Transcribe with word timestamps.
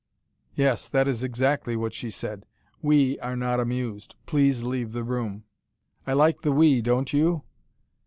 Yes, 0.55 0.89
that 0.89 1.07
is 1.07 1.23
exactly 1.23 1.75
what 1.75 1.93
she 1.93 2.09
said: 2.09 2.47
'WE 2.81 3.19
are 3.19 3.35
not 3.35 3.59
amused 3.59 4.15
please 4.25 4.63
leave 4.63 4.93
the 4.93 5.03
room.' 5.03 5.43
I 6.07 6.13
like 6.13 6.41
the 6.41 6.51
WE, 6.51 6.81
don't 6.81 7.13
you? 7.13 7.43